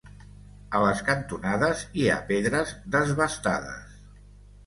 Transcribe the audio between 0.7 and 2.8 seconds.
A les cantonades hi ha pedres